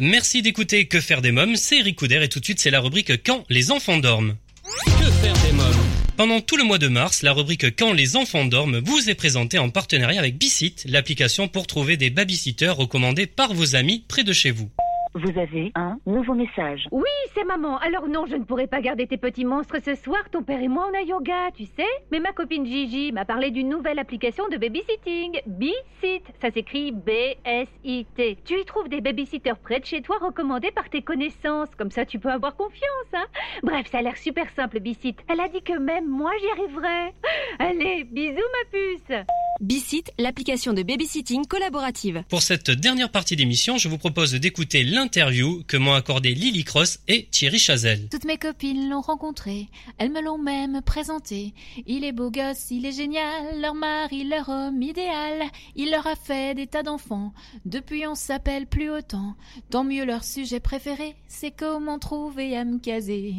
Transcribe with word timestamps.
Merci 0.00 0.42
d'écouter 0.42 0.86
Que 0.86 1.00
faire 1.00 1.22
des 1.22 1.32
mômes, 1.32 1.56
c'est 1.56 1.78
Eric 1.78 1.96
Couder 1.96 2.20
et 2.22 2.28
tout 2.28 2.38
de 2.38 2.44
suite 2.44 2.60
c'est 2.60 2.70
la 2.70 2.80
rubrique 2.80 3.24
Quand 3.24 3.44
les 3.48 3.72
enfants 3.72 3.98
dorment. 3.98 4.36
Que 4.84 5.10
faire 5.22 5.34
des 5.44 5.52
mômes 5.52 5.74
pendant 6.16 6.40
tout 6.40 6.56
le 6.56 6.64
mois 6.64 6.78
de 6.78 6.88
mars, 6.88 7.22
la 7.22 7.32
rubrique 7.32 7.76
Quand 7.76 7.92
les 7.92 8.16
enfants 8.16 8.44
dorment 8.44 8.80
vous 8.80 9.08
est 9.08 9.14
présentée 9.14 9.58
en 9.58 9.70
partenariat 9.70 10.18
avec 10.18 10.36
Bicit, 10.36 10.84
l'application 10.88 11.46
pour 11.46 11.68
trouver 11.68 11.96
des 11.96 12.10
babysitters 12.10 12.74
recommandés 12.76 13.26
par 13.28 13.54
vos 13.54 13.76
amis 13.76 14.04
près 14.08 14.24
de 14.24 14.32
chez 14.32 14.50
vous. 14.50 14.68
Vous 15.14 15.38
avez 15.38 15.72
un 15.74 15.98
nouveau 16.06 16.34
message. 16.34 16.86
Oui, 16.92 17.08
c'est 17.34 17.44
maman. 17.44 17.78
Alors 17.78 18.08
non, 18.08 18.26
je 18.26 18.36
ne 18.36 18.44
pourrai 18.44 18.66
pas 18.66 18.80
garder 18.80 19.06
tes 19.06 19.16
petts 19.16 19.44
monstres 19.44 19.78
ce 19.84 19.94
soir. 19.94 20.20
Ton 20.30 20.42
père 20.42 20.60
et 20.60 20.68
moi, 20.68 20.90
on 20.90 20.96
a 20.96 21.02
yoga, 21.02 21.50
tu 21.54 21.64
sais. 21.64 21.86
Mais 22.12 22.20
ma 22.20 22.32
copine 22.32 22.66
Gigi 22.66 23.12
m'a 23.12 23.24
parlé 23.24 23.50
d'une 23.50 23.68
nouvelle 23.68 23.98
application 23.98 24.48
de 24.48 24.56
babysitting. 24.56 25.40
B-Sit. 25.46 26.22
Ça 26.40 26.50
s'écrit 26.50 26.92
B-S-I-T. 26.92 28.38
Tu 28.44 28.60
y 28.60 28.64
trouves 28.64 28.88
des 28.88 29.00
babysitters 29.00 29.58
près 29.58 29.80
de 29.80 29.86
chez 29.86 30.02
toi 30.02 30.18
recommandés 30.20 30.70
par 30.70 30.88
tes 30.90 31.02
connaissances. 31.02 31.70
Comme 31.76 31.90
ça, 31.90 32.04
tu 32.04 32.18
peux 32.18 32.30
avoir 32.30 32.56
confiance, 32.56 33.12
hein. 33.14 33.26
Bref, 33.62 33.86
ça 33.90 33.98
a 33.98 34.02
l'air 34.02 34.16
super 34.16 34.46
simple, 34.54 34.80
B-Sit. 34.80 35.16
Elle 35.28 35.40
a 35.40 35.48
dit 35.48 35.62
que 35.62 35.78
même 35.78 36.08
moi, 36.08 36.32
j'y 36.40 36.60
arriverai. 36.60 37.12
Allez, 37.58 38.04
bisous, 38.04 38.36
ma 38.36 38.70
puce. 38.70 39.26
B-Sit, 39.60 40.12
l'application 40.18 40.72
de 40.72 40.82
babysitting 40.82 41.46
collaborative. 41.46 42.22
Pour 42.28 42.42
cette 42.42 42.70
dernière 42.70 43.10
partie 43.10 43.34
d'émission, 43.34 43.76
je 43.76 43.88
vous 43.88 43.98
propose 43.98 44.34
d'écouter 44.34 44.84
l'interview 44.98 45.62
que 45.68 45.76
m'ont 45.76 45.94
accordé 45.94 46.34
Lily 46.34 46.64
Cross 46.64 46.98
et 47.06 47.28
Thierry 47.30 47.60
Chazelle. 47.60 48.08
Toutes 48.10 48.24
mes 48.24 48.36
copines 48.36 48.90
l'ont 48.90 49.00
rencontré, 49.00 49.68
elles 49.96 50.10
me 50.10 50.20
l'ont 50.20 50.38
même 50.38 50.82
présenté. 50.82 51.54
Il 51.86 52.02
est 52.02 52.10
beau 52.10 52.32
gosse, 52.32 52.72
il 52.72 52.84
est 52.84 52.90
génial, 52.90 53.60
leur 53.60 53.76
mari, 53.76 54.24
leur 54.24 54.48
homme 54.48 54.82
idéal. 54.82 55.44
Il 55.76 55.92
leur 55.92 56.08
a 56.08 56.16
fait 56.16 56.56
des 56.56 56.66
tas 56.66 56.82
d'enfants, 56.82 57.32
depuis 57.64 58.08
on 58.08 58.16
s'appelle 58.16 58.66
plus 58.66 58.90
autant. 58.90 59.36
Tant 59.70 59.84
mieux 59.84 60.04
leur 60.04 60.24
sujet 60.24 60.58
préféré, 60.58 61.14
c'est 61.28 61.52
comment 61.52 62.00
trouver 62.00 62.56
à 62.56 62.64
me 62.64 62.80
caser. 62.80 63.34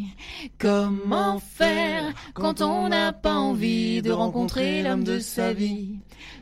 Comment 0.60 1.40
faire 1.40 2.14
quand 2.36 2.62
on 2.62 2.88
n'a 2.88 3.12
pas 3.12 3.36
envie 3.36 4.02
de 4.02 4.12
rencontrer 4.12 4.82
l'homme 4.82 5.04
de 5.04 5.20
sa 5.20 5.52
vie? 5.52 5.98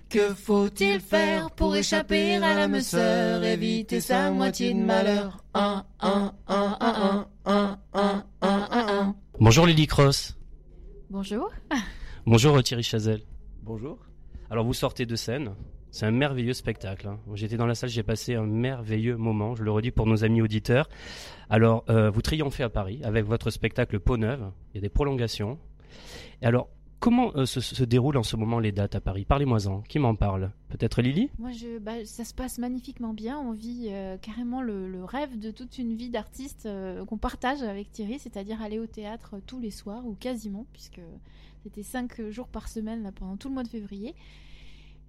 Que 0.09 0.33
faut-il 0.33 1.01
faire 1.01 1.51
pour 1.51 1.75
échapper 1.75 2.35
à 2.35 2.39
l'âme 2.39 2.79
sœur, 2.79 3.43
éviter 3.43 3.99
sa 3.99 4.31
moitié 4.31 4.73
de 4.73 4.79
malheur 4.79 5.43
un, 5.53 5.85
un, 5.99 6.33
un, 6.47 7.25
Bonjour 9.37 9.65
Lily 9.65 9.85
Cross. 9.85 10.37
Bonjour. 11.09 11.51
Bonjour 12.25 12.55
euh, 12.55 12.61
Thierry 12.61 12.83
Chazelle. 12.83 13.21
Bonjour. 13.63 13.99
Alors 14.49 14.63
vous 14.63 14.73
sortez 14.73 15.05
de 15.05 15.15
scène, 15.17 15.55
c'est 15.91 16.05
un 16.05 16.11
merveilleux 16.11 16.53
spectacle. 16.53 17.09
Hein. 17.09 17.19
J'étais 17.33 17.57
dans 17.57 17.65
la 17.65 17.75
salle, 17.75 17.89
j'ai 17.89 18.03
passé 18.03 18.35
un 18.35 18.45
merveilleux 18.45 19.17
moment, 19.17 19.55
je 19.55 19.63
le 19.63 19.71
redis 19.71 19.91
pour 19.91 20.07
nos 20.07 20.23
amis 20.23 20.41
auditeurs. 20.41 20.87
Alors 21.49 21.83
euh, 21.89 22.09
vous 22.09 22.21
triomphez 22.21 22.63
à 22.63 22.69
Paris 22.69 23.01
avec 23.03 23.25
votre 23.25 23.49
spectacle 23.49 23.99
Peau 23.99 24.15
Neuve, 24.15 24.51
il 24.73 24.77
y 24.77 24.79
a 24.79 24.81
des 24.81 24.89
prolongations. 24.89 25.59
Et 26.41 26.45
alors 26.45 26.69
comment 26.99 27.31
euh, 27.35 27.45
se, 27.45 27.61
se 27.61 27.83
déroulent 27.83 28.17
en 28.17 28.23
ce 28.23 28.35
moment 28.35 28.59
les 28.59 28.71
dates 28.71 28.95
à 28.95 29.01
Paris? 29.01 29.25
Parlez-moi-en. 29.25 29.81
Qui 29.81 29.99
m'en 29.99 30.15
parle? 30.15 30.51
Peut-être 30.69 31.01
Lily? 31.01 31.29
Moi, 31.39 31.51
je, 31.51 31.79
bah, 31.79 32.05
ça 32.05 32.25
se 32.25 32.33
passe 32.33 32.57
magnifiquement 32.57 33.13
bien. 33.13 33.39
On 33.39 33.51
vit 33.51 33.87
euh, 33.89 34.17
carrément 34.17 34.61
le, 34.61 35.03
rêve 35.03 35.39
de 35.39 35.51
toute 35.51 35.77
une 35.77 35.95
vie 35.95 36.09
d'artiste 36.09 36.65
euh, 36.65 37.05
qu'on 37.05 37.17
partage 37.17 37.61
avec 37.61 37.91
Thierry, 37.91 38.19
c'est-à-dire 38.19 38.61
aller 38.61 38.79
au 38.79 38.87
théâtre 38.87 39.35
tous 39.45 39.59
les 39.59 39.71
soirs, 39.71 40.05
ou 40.05 40.15
quasiment, 40.19 40.65
puisque 40.73 41.01
c'était 41.63 41.83
cinq 41.83 42.21
jours 42.29 42.47
par 42.47 42.67
semaine 42.67 43.11
pendant 43.15 43.37
tout 43.37 43.49
le 43.49 43.53
mois 43.53 43.63
de 43.63 43.69
février. 43.69 44.15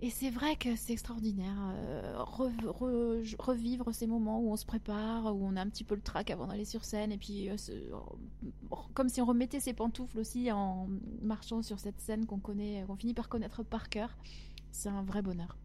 Et 0.00 0.10
c'est 0.10 0.30
vrai 0.30 0.54
que 0.54 0.77
c'est 0.77 0.92
extraordinaire. 0.92 1.56
euh, 1.74 2.18
re- 2.18 2.52
re- 2.62 3.34
revivre 3.41 3.92
ces 3.92 4.06
moments 4.06 4.41
où 4.41 4.52
on 4.52 4.56
se 4.56 4.64
prépare, 4.64 5.34
où 5.34 5.44
on 5.44 5.56
a 5.56 5.60
un 5.60 5.68
petit 5.68 5.82
peu 5.82 5.96
le 5.96 6.00
trac 6.00 6.30
avant 6.30 6.46
d'aller 6.46 6.64
sur 6.64 6.84
scène, 6.84 7.10
et 7.10 7.18
puis 7.18 7.48
euh, 7.50 7.56
se- 7.56 7.72
comme 8.94 9.08
si 9.08 9.20
on 9.20 9.26
remettait 9.26 9.58
ses 9.58 9.72
pantoufles 9.72 10.19
aussi 10.19 10.52
en 10.52 10.88
marchant 11.20 11.62
sur 11.62 11.81
cette 11.81 12.00
scène 12.00 12.26
qu'on 12.26 12.38
connaît, 12.38 12.84
qu'on 12.87 12.94
finit 12.97 13.14
par 13.14 13.28
connaître 13.28 13.64
par 13.64 13.88
cœur. 13.88 14.16
C'est 14.70 14.88
un 14.88 15.03
vrai 15.03 15.20
bonheur. 15.22 15.56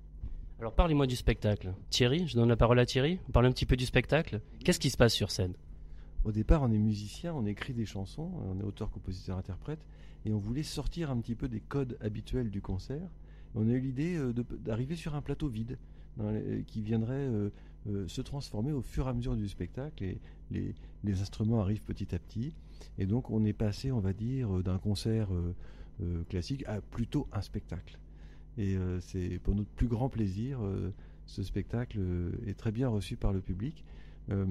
Alors, 0.59 0.73
parlez-moi 0.73 1.05
du 1.07 1.15
spectacle. 1.15 1.73
Thierry, 1.91 2.27
je 2.27 2.35
donne 2.35 2.49
la 2.49 2.55
parole 2.55 2.79
à 2.79 2.85
Thierry. 2.85 3.19
On 3.27 3.31
parle 3.31 3.45
un 3.47 3.51
petit 3.51 3.65
peu 3.65 3.75
du 3.75 3.85
spectacle. 3.85 4.41
Qu'est-ce 4.63 4.79
qui 4.79 4.89
se 4.89 4.97
passe 4.97 5.13
sur 5.13 5.29
scène? 5.29 5.53
Au 6.23 6.31
départ, 6.31 6.61
on 6.63 6.71
est 6.71 6.77
musicien, 6.77 7.33
on 7.35 7.45
écrit 7.45 7.73
des 7.73 7.85
chansons, 7.85 8.31
on 8.47 8.59
est 8.59 8.63
auteur, 8.63 8.89
compositeur, 8.89 9.37
interprète, 9.37 9.85
et 10.25 10.31
on 10.33 10.37
voulait 10.39 10.63
sortir 10.63 11.11
un 11.11 11.17
petit 11.19 11.35
peu 11.35 11.49
des 11.49 11.59
codes 11.59 11.97
habituels 12.01 12.49
du 12.49 12.61
concert. 12.61 13.09
On 13.55 13.67
a 13.69 13.73
eu 13.73 13.79
l'idée 13.79 14.15
euh, 14.15 14.33
d'arriver 14.63 14.95
sur 14.95 15.15
un 15.15 15.21
plateau 15.21 15.47
vide, 15.47 15.77
les- 16.19 16.63
qui 16.65 16.81
viendrait 16.81 17.27
euh, 17.27 17.49
euh, 17.87 18.07
se 18.07 18.21
transformer 18.21 18.71
au 18.71 18.81
fur 18.81 19.07
et 19.07 19.09
à 19.09 19.13
mesure 19.13 19.35
du 19.35 19.47
spectacle, 19.47 20.03
et 20.03 20.17
les, 20.51 20.73
les 21.03 21.21
instruments 21.21 21.61
arrivent 21.61 21.83
petit 21.83 22.13
à 22.15 22.19
petit. 22.19 22.55
Et 22.97 23.05
donc, 23.05 23.29
on 23.29 23.43
est 23.45 23.53
passé, 23.53 23.91
on 23.91 23.99
va 23.99 24.13
dire, 24.13 24.57
euh, 24.57 24.63
d'un 24.63 24.77
concert 24.77 25.33
euh, 25.33 25.53
euh, 26.01 26.23
classique 26.29 26.63
à 26.67 26.81
plutôt 26.81 27.27
un 27.31 27.41
spectacle. 27.41 27.99
Et 28.57 28.75
euh, 28.75 28.99
c'est 29.01 29.39
pour 29.39 29.55
notre 29.55 29.69
plus 29.71 29.87
grand 29.87 30.09
plaisir, 30.09 30.59
euh, 30.61 30.91
ce 31.25 31.43
spectacle 31.43 31.97
euh, 31.99 32.31
est 32.45 32.53
très 32.57 32.71
bien 32.71 32.87
reçu 32.87 33.15
par 33.15 33.33
le 33.33 33.41
public. 33.41 33.83
Euh, 34.29 34.45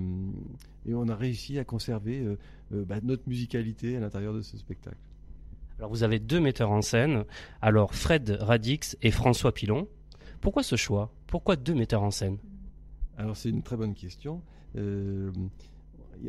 et 0.87 0.95
on 0.95 1.09
a 1.09 1.17
réussi 1.17 1.59
à 1.59 1.65
conserver 1.65 2.21
euh, 2.21 2.37
euh, 2.73 2.85
bah, 2.85 3.01
notre 3.03 3.29
musicalité 3.29 3.97
à 3.97 4.01
l'intérieur 4.01 4.35
de 4.35 4.43
ce 4.43 4.59
spectacle. 4.59 4.99
Alors, 5.79 5.91
vous 5.91 6.03
avez 6.03 6.19
deux 6.19 6.41
metteurs 6.41 6.71
en 6.71 6.83
scène. 6.83 7.25
Alors, 7.61 7.95
Fred 7.95 8.39
Radix 8.41 8.97
et 9.03 9.11
François 9.11 9.53
Pilon. 9.53 9.89
Pourquoi 10.41 10.63
ce 10.63 10.77
choix? 10.77 11.13
Pourquoi 11.27 11.57
deux 11.57 11.75
metteurs 11.75 12.03
en 12.03 12.11
scène? 12.11 12.39
Alors 13.17 13.37
c'est 13.37 13.51
une 13.51 13.63
très 13.63 13.77
bonne 13.77 13.95
question. 13.95 14.43
Euh, 14.77 15.31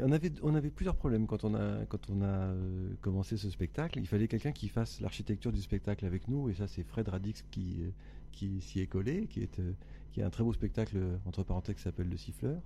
on 0.01 0.11
avait 0.11 0.69
plusieurs 0.69 0.95
problèmes 0.95 1.27
quand 1.27 1.43
on 1.43 1.55
a, 1.55 1.59
euh, 1.59 2.93
commencé 3.01 3.37
ce 3.37 3.49
spectacle. 3.49 3.99
Il 3.99 4.07
fallait 4.07 4.27
quelqu'un 4.27 4.51
qui 4.51 4.67
fasse 4.67 5.01
l'architecture 5.01 5.51
du 5.51 5.61
spectacle 5.61 6.05
avec 6.05 6.27
nous, 6.27 6.49
et 6.49 6.53
ça 6.53 6.67
c'est 6.67 6.83
Fred 6.83 7.07
Radix 7.07 7.43
qui, 7.51 7.83
euh, 7.83 8.59
s'y 8.59 8.81
est 8.81 8.87
collé, 8.87 9.27
qui 9.27 9.41
est, 9.41 9.61
qui 10.11 10.21
a 10.21 10.27
un 10.27 10.29
très 10.29 10.43
beau 10.43 10.53
spectacle 10.53 10.97
entre 11.25 11.43
parenthèses 11.43 11.75
qui 11.75 11.81
s'appelle 11.81 12.09
Le 12.09 12.17
Siffleur. 12.17 12.61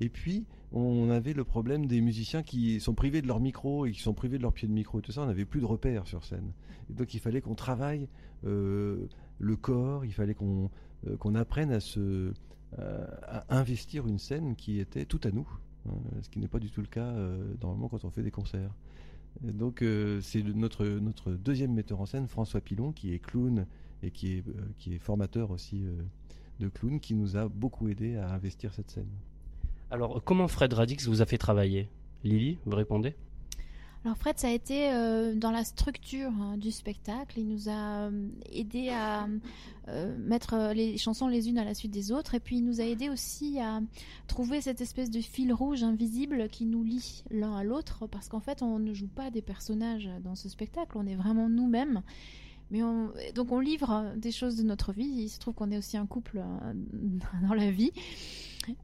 Et 0.00 0.08
puis 0.08 0.44
on 0.72 1.10
avait 1.10 1.32
le 1.32 1.44
problème 1.44 1.86
des 1.86 2.00
musiciens 2.00 2.42
qui 2.42 2.80
sont 2.80 2.94
privés 2.94 3.22
de 3.22 3.26
leur 3.26 3.40
micro 3.40 3.86
et 3.86 3.92
qui 3.92 4.00
sont 4.00 4.14
privés 4.14 4.36
de 4.36 4.42
leur 4.42 4.52
pied 4.52 4.68
de 4.68 4.72
micro 4.72 4.98
et 4.98 5.02
tout 5.02 5.12
ça. 5.12 5.22
On 5.22 5.26
n'avait 5.26 5.44
plus 5.44 5.60
de 5.60 5.66
repères 5.66 6.06
sur 6.06 6.24
scène. 6.24 6.52
Et 6.90 6.92
donc 6.92 7.14
il 7.14 7.20
fallait 7.20 7.40
qu'on 7.40 7.54
travaille 7.54 8.08
euh, 8.44 9.06
le 9.38 9.56
corps, 9.56 10.04
il 10.04 10.12
fallait 10.12 10.34
qu'on 10.34 10.70
euh, 11.06 11.34
apprenne 11.34 11.78
euh, 11.96 12.32
à 12.78 13.56
investir 13.56 14.06
une 14.06 14.18
scène 14.18 14.56
qui 14.56 14.78
était 14.80 15.04
tout 15.04 15.20
à 15.24 15.30
nous, 15.30 15.48
hein, 15.88 15.94
ce 16.22 16.28
qui 16.28 16.38
n'est 16.40 16.48
pas 16.48 16.58
du 16.58 16.70
tout 16.70 16.80
le 16.80 16.86
cas 16.86 17.12
normalement 17.62 17.88
quand 17.88 18.04
on 18.04 18.10
fait 18.10 18.22
des 18.22 18.30
concerts. 18.30 18.74
Donc 19.42 19.84
c'est 20.22 20.42
notre, 20.42 21.32
deuxième 21.32 21.74
metteur 21.74 22.00
en 22.00 22.06
scène, 22.06 22.26
François 22.26 22.60
Pilon, 22.60 22.92
qui 22.92 23.12
est 23.12 23.18
clown 23.18 23.66
et 24.02 24.10
qui 24.10 24.34
est, 24.34 24.44
qui 24.78 24.94
est 24.94 24.98
formateur 24.98 25.50
aussi 25.50 25.84
de 26.58 26.68
clown, 26.68 27.00
qui 27.00 27.14
nous 27.14 27.36
a 27.36 27.48
beaucoup 27.48 27.88
aidé 27.88 28.16
à 28.16 28.32
investir 28.32 28.72
cette 28.72 28.90
scène. 28.90 29.10
Alors, 29.90 30.22
comment 30.24 30.48
Fred 30.48 30.72
Radix 30.72 31.06
vous 31.06 31.22
a 31.22 31.26
fait 31.26 31.38
travailler? 31.38 31.88
Lily, 32.24 32.58
vous 32.66 32.76
répondez? 32.76 33.14
Alors 34.04 34.18
Fred, 34.18 34.38
ça 34.38 34.48
a 34.48 34.52
été 34.52 34.92
euh, 34.92 35.34
dans 35.34 35.50
la 35.50 35.64
structure 35.64 36.30
hein, 36.40 36.56
du 36.56 36.70
spectacle. 36.70 37.40
Il 37.40 37.48
nous 37.48 37.68
a 37.68 38.06
euh, 38.06 38.28
aidé 38.52 38.90
à 38.90 39.26
euh, 39.88 40.16
mettre 40.18 40.72
les 40.74 40.96
chansons 40.96 41.26
les 41.26 41.48
unes 41.48 41.58
à 41.58 41.64
la 41.64 41.74
suite 41.74 41.90
des 41.90 42.12
autres, 42.12 42.34
et 42.34 42.40
puis 42.40 42.58
il 42.58 42.64
nous 42.64 42.80
a 42.80 42.84
aidé 42.84 43.08
aussi 43.08 43.58
à 43.58 43.80
trouver 44.28 44.60
cette 44.60 44.80
espèce 44.80 45.10
de 45.10 45.20
fil 45.20 45.52
rouge 45.52 45.82
invisible 45.82 46.48
qui 46.48 46.66
nous 46.66 46.84
lie 46.84 47.24
l'un 47.30 47.56
à 47.56 47.64
l'autre, 47.64 48.06
parce 48.06 48.28
qu'en 48.28 48.38
fait, 48.38 48.62
on 48.62 48.78
ne 48.78 48.94
joue 48.94 49.08
pas 49.08 49.30
des 49.30 49.42
personnages 49.42 50.08
dans 50.22 50.36
ce 50.36 50.48
spectacle, 50.48 50.92
on 50.96 51.06
est 51.06 51.16
vraiment 51.16 51.48
nous-mêmes. 51.48 52.02
Mais 52.70 52.82
on, 52.82 53.12
donc 53.34 53.52
on 53.52 53.60
livre 53.60 54.12
des 54.16 54.32
choses 54.32 54.56
de 54.56 54.62
notre 54.62 54.92
vie. 54.92 55.04
Il 55.04 55.28
se 55.28 55.38
trouve 55.38 55.54
qu'on 55.54 55.70
est 55.70 55.78
aussi 55.78 55.96
un 55.96 56.06
couple 56.06 56.38
euh, 56.38 56.72
dans 57.46 57.54
la 57.54 57.70
vie. 57.70 57.92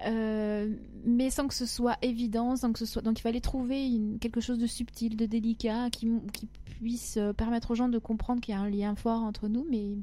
Euh, 0.07 0.75
mais 1.05 1.31
sans 1.31 1.49
que 1.49 1.55
ce 1.55 1.67
soit 1.67 1.97
évident, 2.03 2.57
sans 2.57 2.73
que 2.73 2.79
ce 2.79 2.87
soit. 2.87 3.03
Donc 3.03 3.19
il 3.19 3.23
fallait 3.23 3.41
trouver 3.41 3.87
une- 3.87 4.19
quelque 4.19 4.41
chose 4.41 4.59
de 4.59 4.67
subtil, 4.67 5.17
de 5.17 5.27
délicat, 5.27 5.91
qui, 5.91 6.11
puisse 6.81 7.17
euh, 7.17 7.33
permettre 7.33 7.71
aux 7.71 7.75
gens 7.75 7.89
de 7.89 7.99
comprendre 7.99 8.41
qu'il 8.41 8.55
y 8.55 8.57
a 8.57 8.61
un 8.61 8.69
lien 8.69 8.95
fort 8.97 9.23
entre 9.23 9.49
nous, 9.49 9.65
mais 9.71 9.97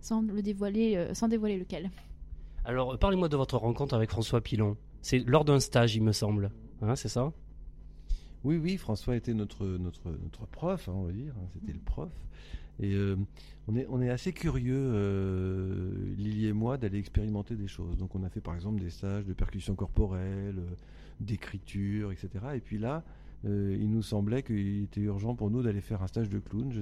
sans 0.00 0.20
le 0.22 0.42
dévoiler, 0.42 0.96
euh, 0.96 1.14
sans 1.14 1.28
dévoiler 1.28 1.58
lequel. 1.58 1.90
Alors, 2.64 2.98
parlez-moi 2.98 3.28
de 3.28 3.36
votre 3.36 3.56
rencontre 3.56 3.94
avec 3.94 4.10
François 4.10 4.40
Pilon. 4.40 4.76
C'est 5.00 5.18
lors 5.20 5.44
d'un 5.44 5.60
stage, 5.60 5.94
il 5.96 6.02
me 6.02 6.12
semble. 6.12 6.50
Hein, 6.82 6.96
c'est 6.96 7.08
ça? 7.08 7.32
Oui, 8.44 8.56
oui, 8.56 8.76
François 8.76 9.16
était 9.16 9.34
notre, 9.34 9.64
notre, 9.66 10.10
notre 10.10 10.46
prof, 10.46 10.88
hein, 10.88 10.92
on 10.94 11.04
va 11.04 11.12
dire, 11.12 11.32
hein, 11.38 11.46
c'était 11.54 11.72
le 11.72 11.80
prof. 11.80 12.12
Et 12.80 12.94
euh, 12.94 13.16
on, 13.68 14.00
est, 14.02 14.10
assez 14.10 14.32
curieux, 14.32 14.74
euh, 14.76 15.90
Lily 16.16 16.46
et 16.46 16.52
moi, 16.52 16.76
d'aller 16.76 16.98
expérimenter 16.98 17.56
des 17.56 17.68
choses. 17.68 17.96
Donc 17.96 18.14
on 18.14 18.22
a 18.22 18.28
fait 18.28 18.40
par 18.40 18.54
exemple 18.54 18.80
des 18.80 18.90
stages 18.90 19.24
de 19.24 19.32
percussion 19.32 19.74
corporelle, 19.74 20.58
euh, 20.58 20.74
d'écriture, 21.20 22.12
etc. 22.12 22.28
Et 22.54 22.60
puis 22.60 22.78
là, 22.78 23.04
il 23.44 23.90
nous 23.90 24.02
semblait 24.02 24.42
qu'il 24.42 24.82
était 24.82 25.02
urgent 25.02 25.36
pour 25.36 25.52
nous 25.52 25.62
d'aller 25.62 25.80
faire 25.80 26.02
un 26.02 26.08
stage 26.08 26.28
de 26.28 26.40
clown. 26.40 26.72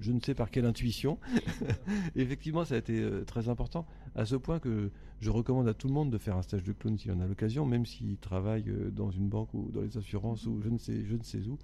Je, 0.00 0.12
ne 0.12 0.20
sais 0.20 0.34
par 0.34 0.50
quelle 0.50 0.64
intuition. 0.64 1.18
Effectivement, 2.16 2.64
ça 2.64 2.76
a 2.76 2.78
été 2.78 3.06
très 3.26 3.50
important, 3.50 3.86
à 4.14 4.24
ce 4.24 4.34
point 4.34 4.58
que 4.58 4.90
je 5.20 5.28
recommande 5.28 5.68
à 5.68 5.74
tout 5.74 5.86
le 5.86 5.92
monde 5.92 6.10
de 6.10 6.16
faire 6.16 6.38
un 6.38 6.42
stage 6.42 6.64
de 6.64 6.72
clown 6.72 6.96
s'il 6.96 7.12
en 7.12 7.20
a 7.20 7.26
l'occasion, 7.26 7.66
même 7.66 7.84
s'il 7.84 8.16
travaille 8.16 8.64
dans 8.90 9.10
une 9.10 9.28
banque 9.28 9.52
ou 9.52 9.70
dans 9.70 9.82
les 9.82 9.98
assurances 9.98 10.46
ou 10.46 10.62
je 10.62 10.70
ne 10.70 10.78
sais, 10.78 11.46
où. 11.46 11.58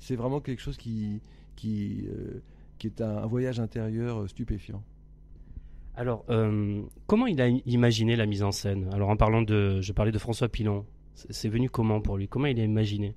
C'est 0.00 0.16
vraiment 0.16 0.40
quelque 0.40 0.60
chose 0.60 0.76
qui, 0.76 1.20
qui 2.78 2.86
est 2.88 3.00
un, 3.00 3.18
un 3.18 3.26
voyage 3.26 3.60
intérieur 3.60 4.22
euh, 4.22 4.28
stupéfiant. 4.28 4.82
Alors, 5.96 6.24
euh, 6.28 6.82
comment 7.06 7.26
il 7.26 7.40
a 7.40 7.48
imaginé 7.48 8.16
la 8.16 8.26
mise 8.26 8.42
en 8.42 8.50
scène? 8.50 8.88
Alors, 8.92 9.10
en 9.10 9.16
parlant 9.16 9.42
de, 9.42 9.80
je 9.80 9.92
parlais 9.92 10.10
de 10.10 10.18
François 10.18 10.48
Pilon. 10.48 10.84
C'est 11.14 11.48
venu 11.48 11.70
comment 11.70 12.00
pour 12.00 12.16
lui? 12.16 12.26
Comment 12.26 12.46
il 12.46 12.58
a 12.58 12.64
imaginé? 12.64 13.14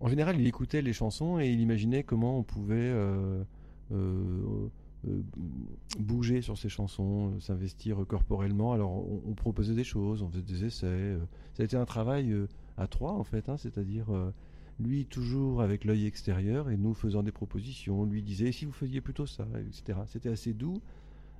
En 0.00 0.08
général, 0.08 0.40
il 0.40 0.46
écoutait 0.46 0.80
les 0.80 0.94
chansons 0.94 1.38
et 1.38 1.50
il 1.50 1.60
imaginait 1.60 2.02
comment 2.02 2.38
on 2.38 2.42
pouvait 2.42 2.74
euh, 2.74 3.44
bouger 5.98 6.40
sur 6.40 6.56
ces 6.56 6.70
chansons, 6.70 7.38
s'investir 7.40 7.98
corporellement. 8.08 8.72
Alors, 8.72 8.90
on, 8.90 9.20
on 9.28 9.34
proposait 9.34 9.74
des 9.74 9.84
choses, 9.84 10.22
on 10.22 10.30
faisait 10.30 10.42
des 10.42 10.64
essais. 10.64 11.18
Ça 11.52 11.62
a 11.62 11.64
été 11.64 11.76
un 11.76 11.84
travail 11.84 12.34
à 12.78 12.86
trois, 12.86 13.12
en 13.12 13.24
fait, 13.24 13.50
hein, 13.50 13.58
c'est-à-dire 13.58 14.06
lui 14.80 15.06
toujours 15.06 15.62
avec 15.62 15.84
l'œil 15.84 16.06
extérieur 16.06 16.70
et 16.70 16.76
nous 16.76 16.94
faisant 16.94 17.22
des 17.22 17.32
propositions. 17.32 18.04
Lui 18.04 18.22
disait, 18.22 18.52
si 18.52 18.64
vous 18.64 18.72
faisiez 18.72 19.00
plutôt 19.00 19.26
ça, 19.26 19.46
etc. 19.68 19.98
C'était 20.06 20.30
assez 20.30 20.52
doux. 20.52 20.80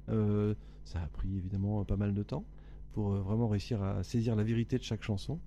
Euh, 0.09 0.55
ça 0.85 1.01
a 1.03 1.07
pris 1.07 1.37
évidemment 1.37 1.85
pas 1.85 1.97
mal 1.97 2.15
de 2.15 2.23
temps 2.23 2.45
pour 2.93 3.13
euh, 3.13 3.21
vraiment 3.21 3.49
réussir 3.49 3.83
à 3.83 4.03
saisir 4.03 4.37
la 4.37 4.45
vérité 4.45 4.79
de 4.79 4.83
chaque 4.83 5.03
chanson, 5.03 5.41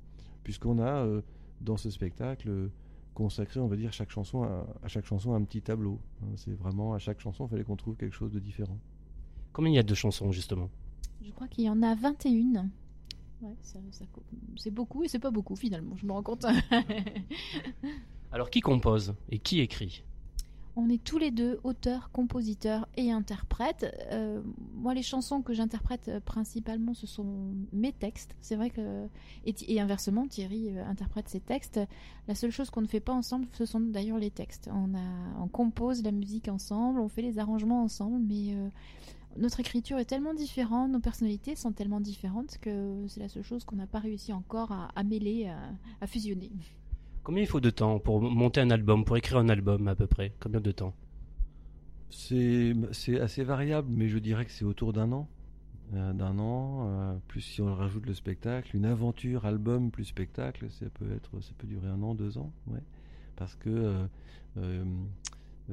puisqu'on 0.43 0.79
a 0.79 1.05
euh, 1.05 1.21
dans 1.61 1.77
ce 1.77 1.89
spectacle 1.89 2.69
consacré, 3.13 3.59
on 3.59 3.67
va 3.67 3.75
dire, 3.75 3.93
chaque 3.93 4.09
chanson 4.11 4.43
à, 4.43 4.67
à 4.83 4.87
chaque 4.87 5.05
chanson 5.05 5.33
un 5.33 5.43
petit 5.43 5.61
tableau. 5.61 5.99
hein. 6.23 6.27
C'est 6.35 6.53
vraiment 6.53 6.93
à 6.93 6.99
chaque 6.99 7.19
chanson, 7.19 7.45
il 7.45 7.49
fallait 7.49 7.63
qu'on 7.63 7.75
trouve 7.75 7.95
quelque 7.95 8.15
chose 8.15 8.31
de 8.31 8.39
différent. 8.39 8.77
Combien 9.53 9.71
il 9.71 9.75
y 9.75 9.79
a 9.79 9.83
de 9.83 9.95
chansons 9.95 10.31
justement? 10.31 10.69
Je 11.23 11.31
crois 11.31 11.47
qu'il 11.47 11.63
y 11.63 11.69
en 11.69 11.81
a 11.81 11.95
21. 11.95 12.69
Ouais, 13.41 13.55
ça- 13.61 13.79
ça 13.91 14.05
co- 14.11 14.23
c'est 14.55 14.71
beaucoup 14.71 15.03
et 15.03 15.07
c'est 15.07 15.19
pas 15.19 15.31
beaucoup 15.31 15.55
finalement, 15.55 15.95
je 15.95 16.05
me 16.05 16.11
rends 16.11 16.23
compte. 16.23 16.45
Alors, 18.31 18.49
qui 18.49 18.61
compose 18.61 19.13
et 19.29 19.39
qui 19.39 19.59
écrit? 19.61 20.03
On 20.79 20.89
est 20.89 21.03
tous 21.03 21.17
les 21.17 21.31
deux 21.31 21.59
auteurs, 21.63 22.11
compositeurs 22.11 22.87
et 22.97 23.11
interprètes. 23.11 23.91
Euh, 24.11 24.41
moi, 24.75 24.93
les 24.93 25.01
chansons 25.01 25.41
que 25.41 25.53
j'interprète 25.53 26.07
euh, 26.07 26.19
principalement, 26.19 26.93
ce 26.93 27.07
sont 27.07 27.25
mes 27.73 27.91
textes. 27.93 28.35
C'est 28.41 28.55
vrai 28.55 28.69
que 28.69 29.07
et, 29.45 29.81
inversement, 29.81 30.27
Thierry 30.27 30.69
euh, 30.77 30.85
interprète 30.85 31.29
ses 31.29 31.39
textes. 31.39 31.79
La 32.27 32.35
seule 32.35 32.51
chose 32.51 32.69
qu'on 32.69 32.81
ne 32.81 32.87
fait 32.87 32.99
pas 32.99 33.13
ensemble, 33.13 33.47
ce 33.53 33.65
sont 33.65 33.79
d'ailleurs 33.79 34.19
les 34.19 34.29
textes. 34.29 34.69
On 34.71 34.93
a, 34.93 35.41
on 35.41 35.47
compose 35.47 36.03
la 36.03 36.11
musique 36.11 36.47
ensemble, 36.47 36.99
on 36.99 37.09
fait 37.09 37.23
les 37.23 37.39
arrangements 37.39 37.81
ensemble, 37.81 38.19
mais 38.19 38.53
euh, 38.53 38.69
notre 39.37 39.59
écriture 39.59 39.97
est 39.97 40.05
tellement 40.05 40.33
différente, 40.33 40.91
nos 40.91 40.99
personnalités 40.99 41.55
sont 41.55 41.71
tellement 41.71 42.01
différentes 42.01 42.57
que 42.59 43.05
c'est 43.07 43.19
la 43.19 43.29
seule 43.29 43.43
chose 43.43 43.63
qu'on 43.63 43.75
n'a 43.77 43.87
pas 43.87 43.99
réussi 43.99 44.33
encore 44.33 44.71
à, 44.71 44.89
à 44.95 45.03
mêler, 45.03 45.47
à- 45.47 45.69
à 46.01 46.07
fusionner. 46.07 46.51
Combien 47.23 47.43
il 47.43 47.47
faut 47.47 47.59
de 47.59 47.69
temps 47.69 47.99
pour 47.99 48.21
monter 48.21 48.61
un 48.61 48.69
album, 48.69 49.03
pour 49.05 49.17
écrire 49.17 49.37
un 49.37 49.49
album 49.49 49.87
à 49.87 49.95
peu 49.95 50.07
près? 50.07 50.33
Combien 50.39 50.61
de 50.61 50.71
temps? 50.71 50.93
C'est 52.09 52.73
c'est 52.91 53.19
assez 53.19 53.43
variable, 53.43 53.89
mais 53.91 54.07
je 54.07 54.17
dirais 54.17 54.45
que 54.45 54.51
c'est 54.51 54.65
autour 54.65 54.93
d'un 54.93 55.11
an. 55.11 55.27
Euh, 55.93 56.11
d'un 56.13 56.37
an, 56.39 56.85
euh, 56.87 57.15
plus 57.27 57.41
si 57.41 57.61
on 57.61 57.73
rajoute 57.73 58.05
le 58.05 58.13
spectacle, 58.13 58.75
une 58.75 58.85
aventure, 58.85 59.45
album 59.45 59.89
plus 59.89 60.03
spectacle, 60.05 60.69
ça 60.69 60.85
peut 60.89 61.11
être, 61.13 61.41
ça 61.41 61.51
peut 61.57 61.67
durer 61.67 61.87
un 61.87 62.01
an, 62.03 62.13
deux 62.13 62.37
ans, 62.37 62.51
ouais. 62.67 62.83
Parce 63.37 63.55
que 63.55 63.69
euh, 64.57 64.83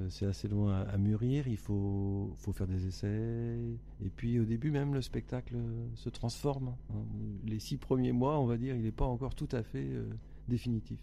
c'est 0.08 0.26
assez 0.26 0.48
long 0.48 0.68
à, 0.68 0.78
à 0.78 0.98
mûrir, 0.98 1.46
il 1.48 1.56
faut, 1.56 2.34
faut 2.38 2.52
faire 2.52 2.66
des 2.66 2.86
essais, 2.86 3.56
et 4.04 4.10
puis 4.16 4.40
au 4.40 4.44
début 4.44 4.70
même 4.70 4.94
le 4.94 5.00
spectacle 5.02 5.54
euh, 5.56 5.86
se 5.94 6.08
transforme. 6.08 6.74
hein. 6.90 7.04
Les 7.44 7.58
six 7.58 7.76
premiers 7.76 8.12
mois, 8.12 8.38
on 8.40 8.46
va 8.46 8.56
dire, 8.56 8.74
il 8.74 8.82
n'est 8.82 8.92
pas 8.92 9.04
encore 9.04 9.34
tout 9.34 9.48
à 9.52 9.62
fait 9.62 9.88
euh, 9.90 10.08
définitif. 10.48 10.98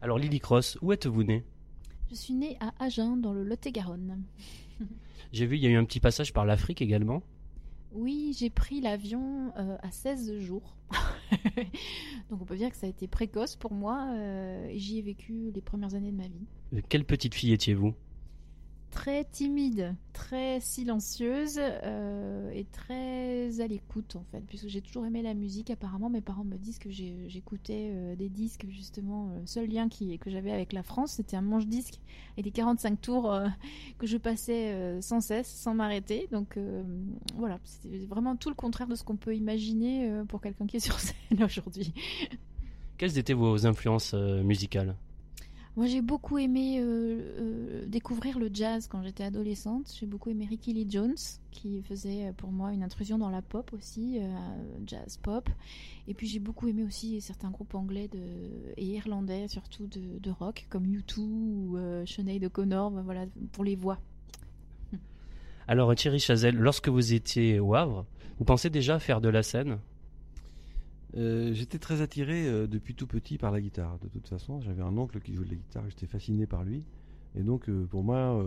Alors, 0.00 0.18
Lily 0.18 0.38
Cross, 0.38 0.78
où 0.80 0.92
êtes-vous 0.92 1.24
née? 1.24 1.44
Je 2.10 2.14
suis 2.14 2.34
née 2.34 2.56
à 2.60 2.72
Agen, 2.78 3.16
dans 3.16 3.32
le 3.32 3.42
Lot-et-Garonne. 3.42 4.22
J'ai 5.32 5.46
vu, 5.46 5.56
il 5.56 5.62
y 5.62 5.66
a 5.66 5.70
eu 5.70 5.76
un 5.76 5.84
petit 5.84 6.00
passage 6.00 6.32
par 6.32 6.46
l'Afrique 6.46 6.80
également. 6.80 7.22
Oui, 7.92 8.36
j'ai 8.38 8.50
pris 8.50 8.80
l'avion 8.82 9.50
euh, 9.58 9.76
à 9.82 9.90
16 9.90 10.38
jours. 10.40 10.76
Donc 12.30 12.42
on 12.42 12.44
peut 12.44 12.56
dire 12.56 12.70
que 12.70 12.76
ça 12.76 12.86
a 12.86 12.90
été 12.90 13.08
précoce 13.08 13.56
pour 13.56 13.72
moi 13.72 14.10
euh, 14.14 14.66
et 14.68 14.78
j'y 14.78 14.98
ai 14.98 15.02
vécu 15.02 15.50
les 15.54 15.60
premières 15.62 15.94
années 15.94 16.12
de 16.12 16.16
ma 16.16 16.28
vie. 16.28 16.46
Euh, 16.74 16.80
Quelle 16.88 17.04
petite 17.04 17.34
fille 17.34 17.52
étiez-vous? 17.52 17.94
Très 18.90 19.24
timide, 19.24 19.94
très 20.14 20.60
silencieuse 20.60 21.60
euh, 21.60 22.50
et 22.52 22.64
très 22.64 23.60
à 23.60 23.66
l'écoute 23.66 24.16
en 24.16 24.24
fait, 24.32 24.40
puisque 24.40 24.66
j'ai 24.68 24.80
toujours 24.80 25.04
aimé 25.04 25.20
la 25.20 25.34
musique. 25.34 25.70
Apparemment, 25.70 26.08
mes 26.08 26.22
parents 26.22 26.42
me 26.42 26.56
disent 26.56 26.78
que 26.78 26.88
j'écoutais 26.90 27.90
euh, 27.92 28.16
des 28.16 28.30
disques 28.30 28.64
justement. 28.70 29.30
Le 29.38 29.46
seul 29.46 29.68
lien 29.68 29.90
qui, 29.90 30.18
que 30.18 30.30
j'avais 30.30 30.50
avec 30.50 30.72
la 30.72 30.82
France, 30.82 31.12
c'était 31.12 31.36
un 31.36 31.42
manche-disque 31.42 32.00
et 32.38 32.42
des 32.42 32.50
45 32.50 32.98
tours 32.98 33.30
euh, 33.30 33.46
que 33.98 34.06
je 34.06 34.16
passais 34.16 34.72
euh, 34.72 35.02
sans 35.02 35.20
cesse, 35.20 35.48
sans 35.48 35.74
m'arrêter. 35.74 36.26
Donc 36.32 36.56
euh, 36.56 36.82
voilà, 37.36 37.60
c'était 37.64 37.98
vraiment 38.06 38.36
tout 38.36 38.48
le 38.48 38.54
contraire 38.56 38.88
de 38.88 38.94
ce 38.94 39.04
qu'on 39.04 39.16
peut 39.16 39.36
imaginer 39.36 40.08
euh, 40.10 40.24
pour 40.24 40.40
quelqu'un 40.40 40.66
qui 40.66 40.78
est 40.78 40.80
sur 40.80 40.98
scène 40.98 41.42
aujourd'hui. 41.44 41.92
Quelles 42.96 43.18
étaient 43.18 43.34
vos 43.34 43.66
influences 43.66 44.12
euh, 44.14 44.42
musicales? 44.42 44.96
Moi, 45.78 45.86
j'ai 45.86 46.02
beaucoup 46.02 46.38
aimé 46.38 46.80
euh, 46.80 47.20
euh, 47.38 47.84
découvrir 47.86 48.40
le 48.40 48.50
jazz 48.52 48.88
quand 48.88 49.00
j'étais 49.04 49.22
adolescente. 49.22 49.94
J'ai 49.96 50.06
beaucoup 50.06 50.28
aimé 50.28 50.44
Ricky 50.50 50.72
Lee 50.72 50.88
Jones, 50.90 51.14
qui 51.52 51.82
faisait 51.82 52.26
euh, 52.26 52.32
pour 52.32 52.50
moi 52.50 52.72
une 52.72 52.82
intrusion 52.82 53.16
dans 53.16 53.30
la 53.30 53.42
pop 53.42 53.72
aussi, 53.72 54.18
jazz 54.88 55.18
pop. 55.22 55.48
Et 56.08 56.14
puis 56.14 56.26
j'ai 56.26 56.40
beaucoup 56.40 56.66
aimé 56.66 56.82
aussi 56.82 57.20
certains 57.20 57.50
groupes 57.50 57.76
anglais 57.76 58.10
et 58.76 58.86
irlandais, 58.86 59.46
surtout 59.46 59.86
de, 59.86 60.30
rock, 60.32 60.66
comme 60.68 60.84
U2 60.84 61.20
ou 61.20 61.78
Sinead 62.06 62.42
O'Connor, 62.42 62.90
ben 62.90 63.02
voilà, 63.02 63.26
pour 63.52 63.62
les 63.62 63.76
voix. 63.76 64.00
Alors, 65.68 65.94
Thierry 65.94 66.18
Chazelle, 66.18 66.56
lorsque 66.56 66.88
vous 66.88 67.12
étiez 67.12 67.60
au 67.60 67.76
Havre, 67.76 68.04
vous 68.40 68.44
pensez 68.44 68.68
déjà 68.68 68.98
faire 68.98 69.20
de 69.20 69.28
la 69.28 69.44
scène? 69.44 69.78
Euh, 71.16 71.52
j'étais 71.54 71.78
très 71.78 72.02
attiré 72.02 72.46
euh, 72.46 72.66
depuis 72.66 72.94
tout 72.94 73.06
petit 73.06 73.38
par 73.38 73.50
la 73.50 73.60
guitare. 73.60 73.98
De 74.00 74.08
toute 74.08 74.28
façon, 74.28 74.60
j'avais 74.60 74.82
un 74.82 74.96
oncle 74.96 75.20
qui 75.20 75.34
jouait 75.34 75.46
de 75.46 75.50
la 75.50 75.56
guitare, 75.56 75.84
j'étais 75.88 76.06
fasciné 76.06 76.46
par 76.46 76.64
lui. 76.64 76.84
Et 77.34 77.42
donc, 77.42 77.68
euh, 77.68 77.86
pour 77.86 78.02
moi, 78.02 78.42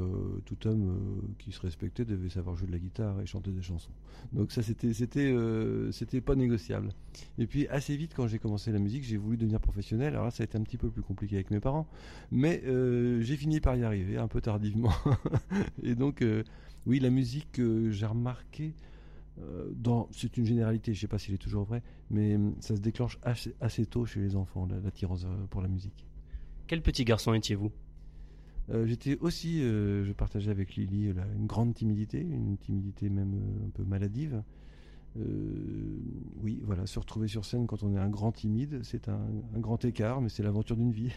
tout 0.46 0.68
homme 0.68 1.34
qui 1.38 1.52
se 1.52 1.62
respectait 1.62 2.04
devait 2.04 2.30
savoir 2.30 2.56
jouer 2.56 2.68
de 2.68 2.72
la 2.72 2.80
guitare 2.80 3.22
et 3.22 3.26
chanter 3.26 3.52
des 3.52 3.62
chansons. 3.62 3.92
Donc 4.34 4.52
ça, 4.52 4.64
c'était, 4.64 4.92
c'était, 4.94 6.22
pas 6.22 6.36
négociable. 6.36 6.90
Et 7.38 7.46
puis 7.46 7.68
assez 7.68 7.96
vite, 7.96 8.14
quand 8.16 8.28
j'ai 8.28 8.40
commencé 8.40 8.72
la 8.72 8.80
musique, 8.80 9.04
j'ai 9.04 9.18
voulu 9.18 9.38
devenir 9.38 9.60
professionnel. 9.60 10.14
Alors 10.14 10.26
là, 10.26 10.32
ça 10.32 10.44
a 10.44 10.46
été 10.46 10.58
un 10.58 10.64
petit 10.64 10.78
peu 10.78 10.90
plus 10.90 11.04
compliqué 11.04 11.36
avec 11.36 11.52
mes 11.52 11.60
parents, 11.60 11.88
mais 12.32 12.64
j'ai 13.22 13.38
fini 13.38 13.62
par 13.62 13.76
y 13.76 13.84
arriver, 13.84 14.18
un 14.18 14.28
peu 14.28 14.42
tardivement. 14.42 14.94
et 15.84 15.96
donc, 15.96 16.26
oui, 16.86 17.00
la 17.00 17.12
musique, 17.12 17.62
j'ai 17.92 18.06
remarqué. 18.06 18.74
Euh, 19.40 19.70
dans, 19.76 20.08
c'est 20.12 20.38
une 20.38 20.46
généralité, 20.46 20.94
je 20.94 21.00
sais 21.00 21.08
pas 21.08 21.18
s'il 21.18 21.34
est 21.34 21.38
toujours 21.38 21.64
vrai, 21.64 21.82
mais 22.10 22.36
hum, 22.36 22.56
ça 22.60 22.76
se 22.76 22.82
déclenche 22.82 23.18
assez, 23.24 23.56
assez 23.62 23.86
tôt 23.86 24.06
chez 24.06 24.20
les 24.20 24.36
enfants, 24.36 24.68
la- 24.70 24.80
l'attirance 24.80 25.24
euh, 25.26 25.46
pour 25.50 25.62
la 25.62 25.68
musique. 25.68 26.06
Quel 26.68 26.82
petit 26.82 27.06
garçon 27.06 27.34
étiez-vous? 27.34 27.72
Euh, 28.70 28.86
J'étais 28.88 29.18
aussi, 29.20 29.62
euh, 29.64 30.04
je 30.06 30.14
partageais 30.14 30.52
avec 30.52 30.76
Lily 30.76 31.14
là, 31.14 31.24
une 31.38 31.48
grande 31.48 31.74
timidité, 31.74 32.20
une 32.22 32.58
timidité 32.58 33.10
même 33.10 33.34
euh, 33.34 33.68
un 33.68 33.70
peu 33.72 33.84
maladive. 33.84 34.44
Oui, 36.42 36.62
voilà, 36.64 36.86
se 36.86 36.98
retrouver 37.00 37.28
sur 37.28 37.44
scène 37.46 37.68
quand 37.68 37.84
on 37.84 37.94
est 37.94 38.00
un 38.00 38.10
grand 38.10 38.32
timide, 38.32 38.80
c'est 38.84 39.10
un, 39.10 39.20
un 39.56 39.60
grand 39.60 39.84
écart, 39.86 40.22
mais 40.22 40.30
c'est 40.30 40.42
l'aventure 40.44 40.76
d'une 40.78 40.92
vie. 40.92 41.12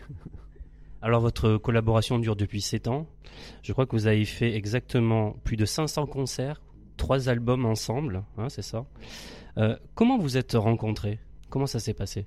Alors, 1.02 1.21
votre 1.21 1.59
collaboration 1.59 2.18
dure 2.18 2.35
depuis 2.35 2.61
7 2.61 2.88
ans. 2.88 3.06
Je 3.62 3.73
crois 3.73 3.87
que 3.87 3.94
vous 3.94 4.06
avez 4.06 4.25
fait 4.25 4.54
exactement 4.54 5.33
plus 5.44 5.56
de 5.56 5.64
500 5.64 6.06
concerts, 6.06 6.61
3 6.96 7.28
albums 7.28 7.64
ensemble, 7.66 8.24
hein, 8.38 8.48
c'est 8.48 8.62
ça 8.62 8.86
Euh, 9.58 9.76
Comment 9.94 10.18
vous 10.18 10.36
êtes 10.36 10.52
rencontrés? 10.54 11.18
Comment 11.50 11.66
ça 11.66 11.78
s'est 11.80 11.94
passé? 11.94 12.26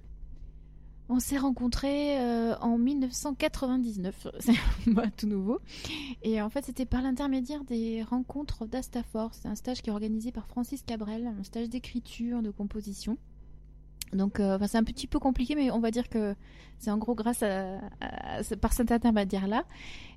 On 1.10 1.20
s'est 1.20 1.38
rencontrés 1.38 2.20
euh, 2.20 2.56
en 2.60 2.78
1999, 2.78 4.28
c'est 4.40 4.54
tout 5.16 5.28
nouveau. 5.28 5.60
Et 6.22 6.42
en 6.42 6.50
fait, 6.50 6.66
c'était 6.66 6.86
par 6.86 7.02
l'intermédiaire 7.02 7.64
des 7.64 8.04
rencontres 8.04 8.66
d'Astafor. 8.66 9.34
C'est 9.34 9.48
un 9.48 9.56
stage 9.56 9.82
qui 9.82 9.90
est 9.90 9.94
organisé 9.94 10.34
par 10.34 10.48
Francis 10.48 10.84
Cabrel, 10.84 11.28
un 11.40 11.44
stage 11.44 11.70
d'écriture, 11.70 12.42
de 12.42 12.52
composition. 12.52 13.18
Donc, 14.14 14.40
euh, 14.40 14.58
c'est 14.68 14.78
un 14.78 14.84
petit 14.84 15.08
peu 15.08 15.20
compliqué, 15.20 15.54
mais 15.56 15.70
on 15.72 15.80
va 15.80 15.92
dire 15.92 16.08
que 16.10 16.34
c'est 16.80 16.92
en 16.92 16.98
gros 16.98 17.14
grâce 17.16 17.44
à, 17.44 17.78
à- 18.00 18.38
à- 18.40 18.56
par 18.60 18.72
cet 18.74 18.92
intermédiaire-là. 18.92 19.64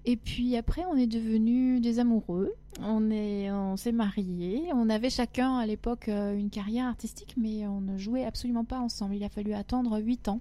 Et 0.04 0.16
puis 0.16 0.56
après, 0.56 0.84
on 0.90 0.96
est 0.96 1.06
devenus 1.06 1.80
des 1.80 1.98
amoureux. 1.98 2.54
On 2.80 3.10
est, 3.10 3.50
on 3.50 3.76
s'est 3.76 3.92
mariés. 3.92 4.68
On 4.74 4.88
avait 4.90 5.10
chacun 5.10 5.56
à 5.58 5.66
l'époque 5.66 6.08
euh, 6.08 6.36
une 6.36 6.50
carrière 6.50 6.86
artistique, 6.86 7.34
mais 7.36 7.66
on 7.66 7.80
ne 7.80 7.98
jouait 7.98 8.24
absolument 8.24 8.64
pas 8.64 8.78
ensemble. 8.78 9.14
Il 9.16 9.24
a 9.24 9.28
fallu 9.28 9.52
attendre 9.54 9.98
8 10.00 10.28
ans 10.28 10.40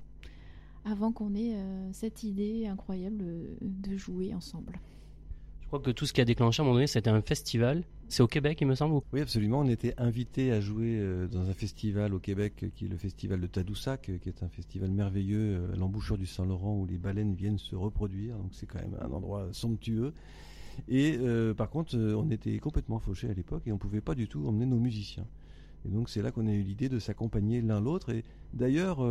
avant 0.85 1.11
qu'on 1.11 1.33
ait 1.35 1.55
euh, 1.55 1.89
cette 1.91 2.23
idée 2.23 2.67
incroyable 2.67 3.23
de 3.61 3.97
jouer 3.97 4.33
ensemble. 4.33 4.79
Je 5.61 5.67
crois 5.67 5.79
que 5.79 5.91
tout 5.91 6.05
ce 6.05 6.13
qui 6.13 6.21
a 6.21 6.25
déclenché 6.25 6.61
à 6.61 6.63
un 6.63 6.65
moment 6.65 6.75
donné, 6.75 6.87
c'était 6.87 7.09
un 7.09 7.21
festival. 7.21 7.83
C'est 8.11 8.23
au 8.23 8.27
Québec, 8.27 8.57
il 8.61 8.67
me 8.67 8.73
semble. 8.73 8.95
ou- 8.95 9.03
Oui, 9.13 9.21
absolument. 9.21 9.59
On 9.59 9.67
était 9.67 9.93
invité 9.99 10.51
à 10.51 10.59
jouer 10.61 10.97
euh, 10.99 11.27
dans 11.27 11.47
un 11.47 11.53
festival 11.53 12.13
au 12.15 12.19
Québec 12.19 12.63
euh, 12.63 12.69
qui 12.75 12.85
est 12.85 12.87
le 12.87 12.97
festival 12.97 13.39
de 13.39 13.45
Tadoussac, 13.45 14.09
euh, 14.09 14.17
qui 14.17 14.29
est 14.29 14.41
un 14.41 14.49
festival 14.49 14.89
merveilleux 14.89 15.69
à 15.71 15.75
l'embouchure 15.75 16.17
du 16.17 16.25
Saint-Laurent 16.25 16.75
où 16.75 16.87
les 16.87 16.97
baleines 16.97 17.35
viennent 17.35 17.59
se 17.59 17.75
reproduire. 17.75 18.35
Donc 18.37 18.49
c'est 18.53 18.65
quand 18.65 18.79
même 18.79 18.97
un 18.99 19.11
endroit 19.11 19.47
somptueux. 19.51 20.13
Et 20.87 21.17
par 21.57 21.69
contre, 21.69 21.97
on 21.97 22.31
était 22.31 22.57
complètement 22.59 22.99
fauchés 22.99 23.29
à 23.29 23.33
l'époque 23.33 23.63
et 23.65 23.71
on 23.73 23.77
pouvait 23.77 23.99
pas 23.99 24.15
du 24.15 24.29
tout 24.29 24.47
emmener 24.47 24.65
nos 24.65 24.79
musiciens. 24.79 25.25
Et 25.85 25.89
donc 25.89 26.07
c'est 26.09 26.21
là 26.21 26.31
qu'on 26.31 26.47
a 26.47 26.53
eu 26.53 26.61
l'idée 26.61 26.87
de 26.87 26.99
s'accompagner 26.99 27.61
l'un 27.61 27.81
l'autre. 27.81 28.11
Et 28.13 28.23
d'ailleurs, 28.53 29.05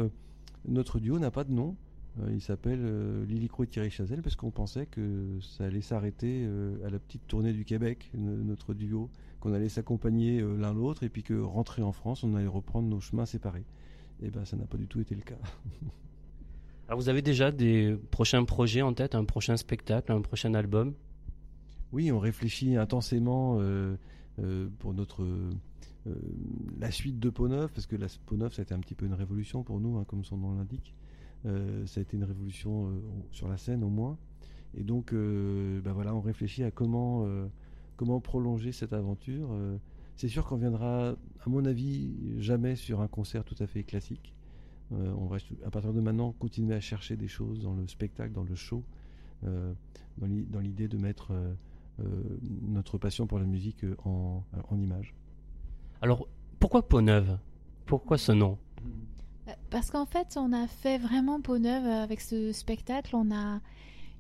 notre 0.67 0.99
duo 0.99 1.19
n'a 1.19 1.31
pas 1.31 1.45
de 1.45 1.52
nom. 1.52 1.76
Euh, 2.21 2.33
il 2.33 2.41
s'appelle 2.41 2.81
euh, 2.83 3.25
et 3.29 3.67
Thierry 3.67 3.91
Chazelle 3.91 4.23
parce 4.23 4.37
qu'on 4.37 4.51
pensait 4.51 4.87
que 4.87 5.39
ça 5.41 5.65
allait 5.65 5.83
s'arrêter 5.83 6.45
euh, 6.45 6.85
à 6.87 6.91
la 6.91 6.99
petite 6.99 7.27
tournée 7.27 7.53
du 7.53 7.65
Québec, 7.65 8.11
no- 8.15 8.37
notre 8.43 8.75
duo, 8.75 9.11
qu'on 9.41 9.53
allait 9.53 9.69
s'accompagner 9.69 10.41
l'un 10.41 10.75
l'autre 10.75 11.05
et 11.05 11.09
puis 11.09 11.23
que 11.23 11.35
rentré 11.41 11.83
en 11.83 11.93
France, 11.93 12.25
on 12.25 12.35
allait 12.35 12.47
reprendre 12.47 12.89
nos 12.89 13.01
chemins 13.01 13.27
séparés. 13.27 13.65
Et 14.21 14.31
ben 14.31 14.45
ça 14.45 14.57
n'a 14.57 14.65
pas 14.65 14.77
du 14.79 14.87
tout 14.89 15.01
été 15.01 15.15
le 15.15 15.21
cas. 15.23 15.39
Alors 16.89 16.99
vous 16.99 17.09
avez 17.09 17.23
déjà 17.23 17.53
des 17.53 17.97
prochains 18.11 18.45
projets 18.45 18.83
en 18.83 18.95
tête, 18.95 19.15
un 19.15 19.25
prochain 19.25 19.57
spectacle, 19.57 20.11
un 20.11 20.23
prochain 20.23 20.55
album? 20.55 20.95
Oui, 21.93 22.11
on 22.11 22.19
réfléchit 22.19 22.77
intensément 22.77 23.59
euh, 23.61 23.97
euh, 24.41 24.69
pour 24.79 24.93
notre 24.95 25.23
euh, 25.23 25.51
la 26.81 26.91
suite 26.91 27.19
de 27.19 27.31
Peau 27.31 27.49
Neuf, 27.49 27.73
parce 27.73 27.87
que 27.87 27.97
la 27.97 28.07
Peau 28.27 28.37
Neuf, 28.37 28.55
ça 28.55 28.63
a 28.63 28.65
été 28.65 28.75
un 28.75 28.81
petit 28.81 28.95
peu 28.95 29.07
une 29.07 29.15
révolution 29.15 29.63
pour 29.63 29.81
nous, 29.81 29.99
hein, 29.99 30.05
comme 30.07 30.25
son 30.25 30.37
nom 30.39 30.55
l'indique. 30.55 30.95
Euh, 31.47 31.87
ça 31.87 32.00
a 32.00 32.02
été 32.02 32.16
une 32.16 32.25
révolution 32.25 32.88
euh, 32.88 33.00
sur 33.30 33.49
la 33.49 33.57
scène 33.57 33.85
au 33.85 33.88
moins. 33.88 34.18
Et 34.76 34.83
donc, 34.83 35.12
euh, 35.12 35.80
bah 35.80 35.92
voilà, 35.92 36.14
on 36.14 36.21
réfléchit 36.21 36.62
à 36.64 36.71
comment 36.71 37.26
comment 37.97 38.21
prolonger 38.21 38.71
cette 38.73 38.92
aventure. 38.92 39.49
C'est 40.16 40.28
sûr 40.28 40.45
qu'on 40.47 40.57
viendra, 40.57 41.11
à 41.11 41.49
mon 41.49 41.64
avis, 41.64 42.12
jamais 42.40 42.76
sur 42.76 43.00
un 43.00 43.09
concert 43.09 43.45
tout 43.45 43.57
à 43.61 43.66
fait 43.66 43.83
classique. 43.83 44.35
On 44.90 45.26
va 45.26 45.38
à 45.64 45.71
partir 45.71 45.92
de 45.92 46.00
maintenant 46.00 46.33
continuer 46.38 46.75
à 46.75 46.80
chercher 46.80 47.16
des 47.16 47.28
choses 47.28 47.62
dans 47.62 47.75
le 47.75 47.87
spectacle, 47.88 48.33
dans 48.33 48.45
le 48.45 48.54
show, 48.54 48.85
dans 49.42 50.26
l'i- 50.26 50.47
dans 50.47 50.61
l'idée 50.61 50.87
de 50.87 50.97
mettre 50.97 51.33
notre 52.62 52.99
passion 52.99 53.26
pour 53.26 53.38
la 53.40 53.47
musique 53.47 53.85
en, 54.04 54.45
en 54.68 54.78
image. 54.78 55.14
Alors, 56.00 56.28
pourquoi 56.61 56.87
Peau 56.88 57.00
Neuve 57.00 57.38
Pourquoi 57.87 58.16
ce 58.18 58.33
nom? 58.33 58.59
Parce 59.71 59.90
qu'en 59.90 60.07
fait, 60.07 60.37
on 60.37 60.52
a 60.52 60.67
fait 60.67 60.99
vraiment 60.99 61.40
peau 61.40 61.59
neuve 61.59 61.87
avec 61.87 62.21
ce 62.21 62.52
spectacle. 62.52 63.14
On 63.14 63.31
a 63.31 63.61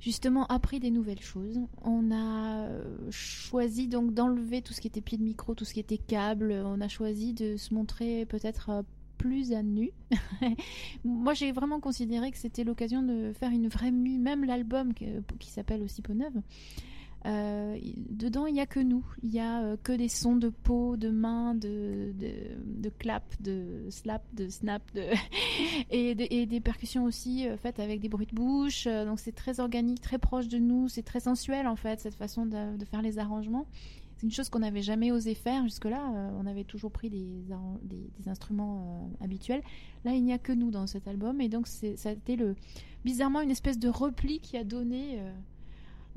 justement 0.00 0.46
appris 0.46 0.80
des 0.80 0.90
nouvelles 0.90 1.20
choses. 1.20 1.60
On 1.82 2.10
a 2.10 2.66
euh, 2.66 3.10
choisi 3.10 3.88
donc 3.88 4.14
d'enlever 4.14 4.62
tout 4.62 4.72
ce 4.72 4.80
qui 4.80 4.86
était 4.86 5.00
pied 5.00 5.18
de 5.18 5.22
micro, 5.22 5.54
tout 5.54 5.64
ce 5.64 5.74
qui 5.74 5.80
était 5.80 5.98
câble. 5.98 6.52
On 6.64 6.80
a 6.80 6.88
choisi 6.88 7.32
de 7.34 7.56
se 7.56 7.74
montrer 7.74 8.26
peut-être 8.26 8.70
euh, 8.70 8.82
plus 9.16 9.52
à 9.52 9.62
nu. 9.62 9.90
Moi, 11.04 11.34
j'ai 11.34 11.52
vraiment 11.52 11.80
considéré 11.80 12.30
que 12.30 12.38
c'était 12.38 12.64
l'occasion 12.64 13.02
de 13.02 13.32
faire 13.32 13.50
une 13.50 13.68
vraie 13.68 13.90
mue, 13.90 14.18
même 14.18 14.44
l'album 14.44 14.94
qui 14.94 15.50
s'appelle 15.50 15.82
aussi 15.82 16.02
Peau 16.02 16.14
Neuve. 16.14 16.40
Euh, 17.26 17.76
dedans, 18.10 18.46
il 18.46 18.54
n'y 18.54 18.60
a 18.60 18.66
que 18.66 18.80
nous. 18.80 19.04
Il 19.22 19.30
n'y 19.30 19.40
a 19.40 19.62
euh, 19.62 19.76
que 19.82 19.92
des 19.92 20.08
sons 20.08 20.36
de 20.36 20.48
peau, 20.50 20.96
de 20.96 21.10
mains, 21.10 21.54
de, 21.54 22.12
de, 22.18 22.30
de 22.64 22.88
clap, 22.90 23.24
de 23.42 23.86
slap, 23.90 24.22
de 24.34 24.48
snap, 24.48 24.82
de 24.94 25.02
et, 25.90 26.14
de- 26.14 26.26
et 26.30 26.46
des 26.46 26.60
percussions 26.60 27.04
aussi 27.04 27.48
euh, 27.48 27.56
faites 27.56 27.80
avec 27.80 28.00
des 28.00 28.08
bruits 28.08 28.26
de 28.26 28.34
bouche. 28.34 28.84
Donc 28.86 29.18
c'est 29.18 29.34
très 29.34 29.58
organique, 29.60 30.00
très 30.00 30.18
proche 30.18 30.48
de 30.48 30.58
nous. 30.58 30.88
C'est 30.88 31.02
très 31.02 31.20
sensuel 31.20 31.66
en 31.66 31.76
fait, 31.76 32.00
cette 32.00 32.14
façon 32.14 32.46
de, 32.46 32.84
faire 32.84 33.02
les 33.02 33.18
arrangements. 33.18 33.66
C'est 34.16 34.26
une 34.26 34.32
chose 34.32 34.48
qu'on 34.48 34.60
n'avait 34.60 34.82
jamais 34.82 35.12
osé 35.12 35.34
faire 35.34 35.62
jusque-là. 35.64 36.32
On 36.40 36.46
avait 36.46 36.64
toujours 36.64 36.90
pris 36.90 37.08
des, 37.10 37.44
des, 37.82 38.10
des 38.18 38.28
instruments 38.28 39.10
habituels. 39.20 39.62
Là, 40.04 40.14
il 40.14 40.24
n'y 40.24 40.32
a 40.32 40.38
que 40.38 40.50
nous 40.52 40.72
dans 40.72 40.88
cet 40.88 41.06
album. 41.06 41.40
Et 41.40 41.48
donc, 41.48 41.68
ça 41.68 42.08
a 42.08 42.12
été 42.12 42.34
le, 42.34 42.56
bizarrement 43.04 43.40
une 43.42 43.52
espèce 43.52 43.78
de 43.78 43.88
repli 43.88 44.40
qui 44.40 44.56
a 44.56 44.64
donné. 44.64 45.20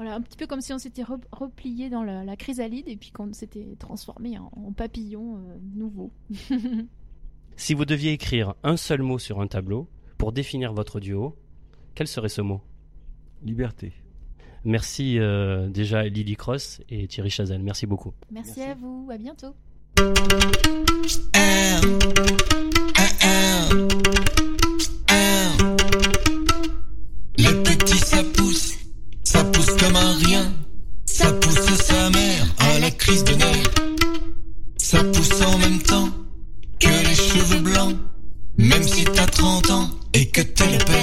Voilà, 0.01 0.15
un 0.15 0.21
petit 0.21 0.35
peu 0.35 0.47
comme 0.47 0.61
si 0.61 0.73
on 0.73 0.79
s'était 0.79 1.03
re- 1.03 1.21
replié 1.31 1.91
dans 1.91 2.03
la, 2.03 2.23
la 2.23 2.35
chrysalide 2.35 2.87
et 2.87 2.97
puis 2.97 3.11
qu'on 3.11 3.31
s'était 3.33 3.75
transformé 3.77 4.39
en, 4.39 4.51
en 4.55 4.71
papillon 4.73 5.37
euh, 5.37 5.57
nouveau. 5.75 6.11
Si 7.57 7.75
vous 7.75 7.85
deviez 7.85 8.13
écrire 8.13 8.55
un 8.63 8.75
seul 8.77 9.03
mot 9.03 9.19
sur 9.19 9.39
un 9.41 9.45
tableau 9.45 9.87
pour 10.17 10.31
définir 10.31 10.73
votre 10.73 10.99
duo, 10.99 11.35
quel 11.93 12.07
serait 12.07 12.29
ce 12.29 12.41
mot? 12.41 12.61
Liberté. 13.43 13.93
Merci 14.63 15.19
euh, 15.19 15.69
déjà 15.69 16.03
Lily 16.07 16.35
Cross 16.37 16.81
et 16.89 17.07
Thierry 17.07 17.29
Chazelle. 17.29 17.61
Merci 17.61 17.85
beaucoup. 17.85 18.13
Merci, 18.31 18.53
Merci. 18.57 18.71
à 18.71 18.73
vous, 18.73 19.07
à 19.11 19.17
bientôt. 19.17 19.53
De 33.19 33.33
nerfs. 33.33 33.71
Ça 34.77 35.03
pousse 35.03 35.41
en 35.41 35.57
même 35.57 35.81
temps 35.81 36.09
que 36.79 36.87
les 36.87 37.15
cheveux 37.15 37.59
blancs. 37.59 37.97
Même 38.57 38.83
si 38.83 39.03
t'as 39.03 39.25
30 39.25 39.69
ans 39.71 39.89
et 40.13 40.29
que 40.29 40.41
t'es 40.41 40.71
le 40.71 40.77
père. 40.77 41.00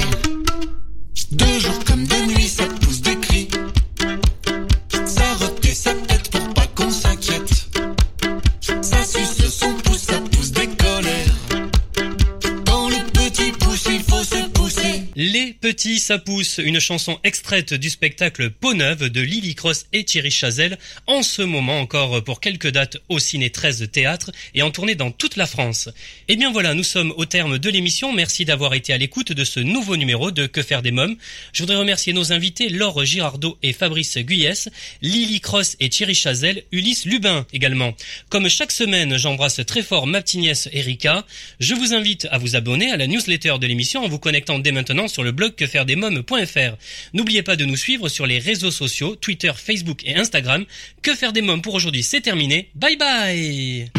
Les 15.78 15.84
petits 15.84 16.00
ça 16.00 16.18
pousse, 16.18 16.58
une 16.58 16.80
chanson 16.80 17.20
extraite 17.22 17.72
du 17.72 17.88
spectacle 17.88 18.50
Peau 18.50 18.74
Neuve 18.74 19.10
de 19.10 19.20
Lily 19.20 19.54
Cross 19.54 19.86
et 19.92 20.02
Thierry 20.02 20.32
Chazelle, 20.32 20.76
en 21.06 21.22
ce 21.22 21.42
moment 21.42 21.78
encore 21.78 22.24
pour 22.24 22.40
quelques 22.40 22.70
dates 22.72 22.96
au 23.08 23.20
Ciné 23.20 23.50
13 23.50 23.88
Théâtre 23.92 24.32
et 24.56 24.62
en 24.62 24.72
tournée 24.72 24.96
dans 24.96 25.12
toute 25.12 25.36
la 25.36 25.46
France. 25.46 25.88
Et 26.26 26.34
bien 26.34 26.50
voilà, 26.50 26.74
nous 26.74 26.82
sommes 26.82 27.14
au 27.16 27.26
terme 27.26 27.60
de 27.60 27.70
l'émission. 27.70 28.12
Merci 28.12 28.44
d'avoir 28.44 28.74
été 28.74 28.92
à 28.92 28.98
l'écoute 28.98 29.30
de 29.30 29.44
ce 29.44 29.60
nouveau 29.60 29.96
numéro 29.96 30.32
de 30.32 30.46
Que 30.46 30.62
faire 30.62 30.82
des 30.82 30.90
mômes. 30.90 31.14
Je 31.52 31.62
voudrais 31.62 31.76
remercier 31.76 32.12
nos 32.12 32.32
invités 32.32 32.70
Laure 32.70 33.04
Girardot 33.04 33.56
et 33.62 33.72
Fabrice 33.72 34.18
Guyès, 34.18 34.70
Lily 35.00 35.40
Cross 35.40 35.76
et 35.78 35.90
Thierry 35.90 36.16
Chazelle, 36.16 36.64
Ulysse 36.72 37.04
Lubin 37.04 37.46
également. 37.52 37.94
Comme 38.30 38.48
chaque 38.48 38.72
semaine, 38.72 39.16
j'embrasse 39.16 39.60
très 39.64 39.82
fort 39.82 40.08
ma 40.08 40.22
petite 40.22 40.40
nièce 40.40 40.68
Erika. 40.72 41.24
Je 41.60 41.74
vous 41.74 41.94
invite 41.94 42.26
à 42.32 42.38
vous 42.38 42.56
abonner 42.56 42.90
à 42.90 42.96
la 42.96 43.06
newsletter 43.06 43.58
de 43.60 43.66
l'émission 43.68 44.04
en 44.04 44.08
vous 44.08 44.18
connectant 44.18 44.58
dès 44.58 44.72
maintenant 44.72 45.06
sur 45.06 45.22
le 45.22 45.30
blog 45.30 45.54
quefairedesmoms.fr. 45.68 46.76
N'oubliez 47.14 47.42
pas 47.42 47.56
de 47.56 47.64
nous 47.64 47.76
suivre 47.76 48.08
sur 48.08 48.26
les 48.26 48.38
réseaux 48.38 48.70
sociaux, 48.70 49.16
Twitter, 49.16 49.52
Facebook 49.54 50.02
et 50.04 50.16
Instagram. 50.16 50.64
Que 51.02 51.14
faire 51.14 51.32
des 51.32 51.42
mômes 51.42 51.62
pour 51.62 51.74
aujourd'hui, 51.74 52.02
c'est 52.02 52.20
terminé. 52.20 52.70
Bye 52.74 52.96
bye 52.96 53.90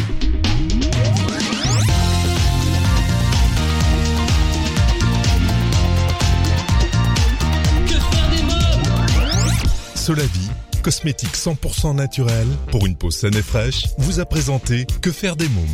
Que 7.88 7.94
faire 7.94 8.30
des 8.30 8.44
mômes? 8.44 9.96
Solavi, 9.96 10.50
cosmétique 10.82 11.36
100% 11.36 11.96
naturel 11.96 12.48
pour 12.72 12.86
une 12.86 12.96
peau 12.96 13.12
saine 13.12 13.36
et 13.36 13.42
fraîche, 13.42 13.86
vous 13.98 14.20
a 14.20 14.26
présenté 14.26 14.86
Que 15.02 15.12
faire 15.12 15.36
des 15.36 15.50
mômes? 15.50 15.68